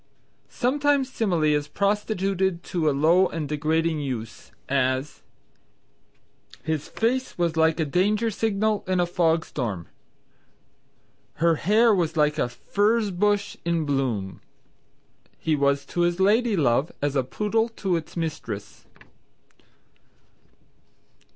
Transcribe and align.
Sometimes 0.49 1.13
Simile 1.13 1.43
is 1.53 1.67
prostituted 1.67 2.63
to 2.63 2.89
a 2.89 2.89
low 2.89 3.27
and 3.27 3.47
degrading 3.47 3.99
use; 3.99 4.51
as 4.67 5.21
"His 6.63 6.87
face 6.87 7.37
was 7.37 7.55
like 7.55 7.79
a 7.79 7.85
danger 7.85 8.31
signal 8.31 8.83
in 8.87 8.99
a 8.99 9.05
fog 9.05 9.45
storm." 9.45 9.89
"Her 11.35 11.53
hair 11.57 11.93
was 11.93 12.17
like 12.17 12.39
a 12.39 12.49
furze 12.49 13.11
bush 13.11 13.57
in 13.63 13.85
bloom." 13.85 14.41
"He 15.37 15.55
was 15.55 15.85
to 15.93 16.01
his 16.01 16.19
lady 16.19 16.55
love 16.55 16.91
as 16.99 17.15
a 17.15 17.21
poodle 17.21 17.69
to 17.69 17.95
its 17.95 18.17
mistress." 18.17 18.87